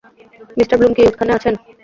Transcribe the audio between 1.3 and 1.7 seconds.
আছেন?